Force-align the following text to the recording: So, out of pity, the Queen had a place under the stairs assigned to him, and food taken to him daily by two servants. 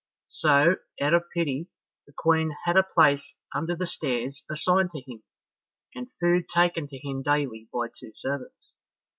So, 0.31 0.77
out 0.99 1.13
of 1.13 1.25
pity, 1.31 1.67
the 2.07 2.13
Queen 2.17 2.55
had 2.65 2.75
a 2.75 2.81
place 2.81 3.35
under 3.53 3.75
the 3.75 3.85
stairs 3.85 4.43
assigned 4.49 4.89
to 4.93 5.01
him, 5.03 5.21
and 5.93 6.07
food 6.19 6.49
taken 6.49 6.87
to 6.87 6.97
him 6.97 7.21
daily 7.21 7.69
by 7.71 7.89
two 7.95 8.11
servants. 8.15 8.73